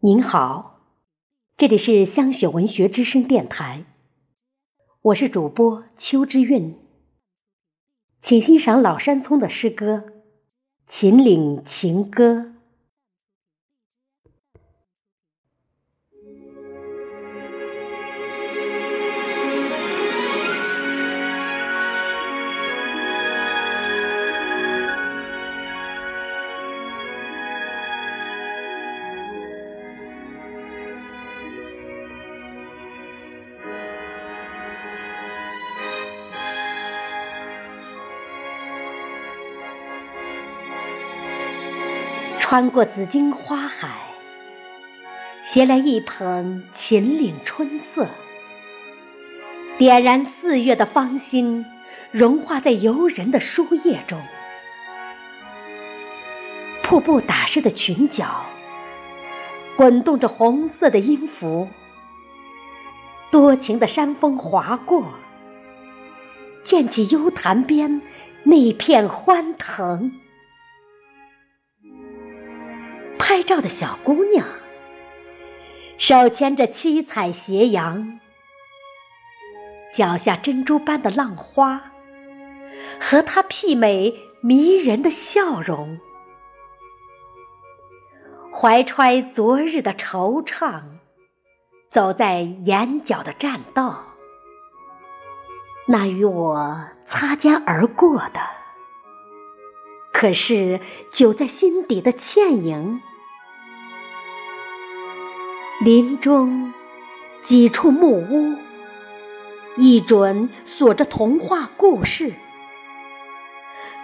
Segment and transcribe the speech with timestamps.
[0.00, 0.78] 您好，
[1.56, 3.84] 这里是香雪文学之声电台，
[5.02, 6.78] 我是主播邱之韵，
[8.20, 10.04] 请欣赏老山葱的诗歌
[10.86, 12.32] 《秦岭情歌》。
[42.50, 43.90] 穿过紫荆花海，
[45.42, 48.08] 携来一捧秦岭春色，
[49.76, 51.66] 点燃四月的芳心，
[52.10, 54.18] 融化在游人的书页中。
[56.82, 58.46] 瀑布打湿的裙角，
[59.76, 61.68] 滚动着红色的音符，
[63.30, 65.04] 多情的山风划过，
[66.62, 68.00] 溅起幽潭边
[68.44, 70.10] 那片欢腾。
[73.28, 74.46] 拍照的小姑娘，
[75.98, 78.18] 手牵着七彩斜阳，
[79.92, 81.92] 脚下珍珠般的浪花，
[82.98, 86.00] 和她媲美迷人的笑容，
[88.50, 90.80] 怀揣昨日的惆怅，
[91.90, 94.04] 走在眼角的栈道，
[95.86, 98.40] 那与我擦肩而过的，
[100.14, 100.80] 可是
[101.12, 103.02] 久在心底的倩影。
[105.80, 106.72] 林中
[107.40, 108.56] 几处木屋，
[109.76, 112.32] 一准锁着童话故事。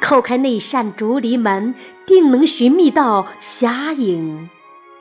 [0.00, 4.50] 叩开那扇竹篱门，定能寻觅到侠影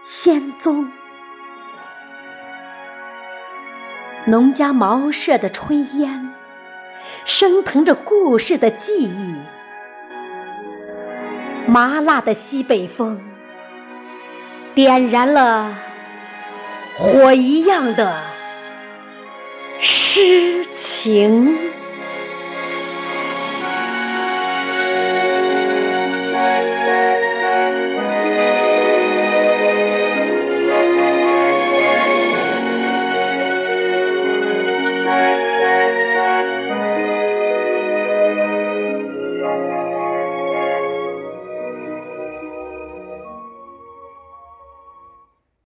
[0.04, 0.92] 仙踪。
[4.28, 6.32] 农家茅舍的炊烟，
[7.26, 9.34] 升腾着故事的记忆。
[11.66, 13.20] 麻辣的西北风，
[14.76, 15.89] 点燃了。
[17.00, 18.14] 火一样的
[19.80, 21.79] 诗情。